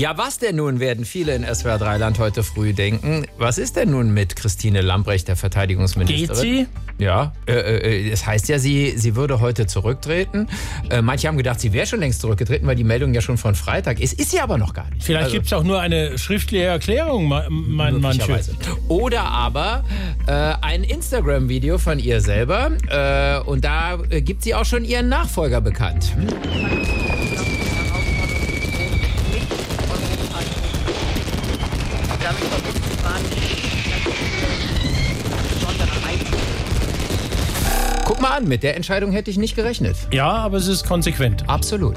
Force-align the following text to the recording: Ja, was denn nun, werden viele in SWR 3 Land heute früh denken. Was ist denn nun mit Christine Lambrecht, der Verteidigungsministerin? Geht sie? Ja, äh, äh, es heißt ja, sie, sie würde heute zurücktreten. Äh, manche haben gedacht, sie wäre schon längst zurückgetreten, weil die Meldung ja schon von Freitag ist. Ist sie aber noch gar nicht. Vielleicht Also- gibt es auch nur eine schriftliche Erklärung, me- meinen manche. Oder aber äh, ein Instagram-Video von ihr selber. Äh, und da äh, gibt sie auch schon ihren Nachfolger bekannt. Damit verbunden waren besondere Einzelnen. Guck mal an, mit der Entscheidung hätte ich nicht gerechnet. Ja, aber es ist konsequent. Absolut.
Ja, 0.00 0.16
was 0.16 0.38
denn 0.38 0.56
nun, 0.56 0.80
werden 0.80 1.04
viele 1.04 1.34
in 1.34 1.44
SWR 1.44 1.76
3 1.76 1.98
Land 1.98 2.18
heute 2.18 2.42
früh 2.42 2.72
denken. 2.72 3.26
Was 3.36 3.58
ist 3.58 3.76
denn 3.76 3.90
nun 3.90 4.14
mit 4.14 4.34
Christine 4.34 4.80
Lambrecht, 4.80 5.28
der 5.28 5.36
Verteidigungsministerin? 5.36 6.26
Geht 6.26 6.36
sie? 6.36 6.66
Ja, 7.04 7.34
äh, 7.46 7.52
äh, 7.52 8.10
es 8.10 8.24
heißt 8.24 8.48
ja, 8.48 8.58
sie, 8.58 8.94
sie 8.96 9.14
würde 9.14 9.40
heute 9.40 9.66
zurücktreten. 9.66 10.48
Äh, 10.88 11.02
manche 11.02 11.28
haben 11.28 11.36
gedacht, 11.36 11.60
sie 11.60 11.74
wäre 11.74 11.86
schon 11.86 12.00
längst 12.00 12.22
zurückgetreten, 12.22 12.66
weil 12.66 12.76
die 12.76 12.84
Meldung 12.84 13.12
ja 13.12 13.20
schon 13.20 13.36
von 13.36 13.54
Freitag 13.54 14.00
ist. 14.00 14.14
Ist 14.18 14.30
sie 14.30 14.40
aber 14.40 14.56
noch 14.56 14.72
gar 14.72 14.88
nicht. 14.88 15.04
Vielleicht 15.04 15.24
Also- 15.24 15.34
gibt 15.34 15.46
es 15.48 15.52
auch 15.52 15.64
nur 15.64 15.78
eine 15.80 16.16
schriftliche 16.16 16.64
Erklärung, 16.64 17.28
me- 17.28 17.46
meinen 17.50 18.00
manche. 18.00 18.40
Oder 18.88 19.24
aber 19.24 19.84
äh, 20.26 20.32
ein 20.62 20.82
Instagram-Video 20.82 21.76
von 21.76 21.98
ihr 21.98 22.22
selber. 22.22 22.70
Äh, 22.88 23.46
und 23.46 23.66
da 23.66 23.98
äh, 24.08 24.22
gibt 24.22 24.44
sie 24.44 24.54
auch 24.54 24.64
schon 24.64 24.86
ihren 24.86 25.10
Nachfolger 25.10 25.60
bekannt. 25.60 26.14
Damit 32.30 32.44
verbunden 32.44 33.02
waren 33.02 33.24
besondere 35.52 35.90
Einzelnen. 36.06 36.38
Guck 38.04 38.20
mal 38.20 38.36
an, 38.36 38.46
mit 38.46 38.62
der 38.62 38.76
Entscheidung 38.76 39.10
hätte 39.10 39.32
ich 39.32 39.36
nicht 39.36 39.56
gerechnet. 39.56 39.96
Ja, 40.12 40.30
aber 40.30 40.58
es 40.58 40.68
ist 40.68 40.86
konsequent. 40.86 41.48
Absolut. 41.48 41.96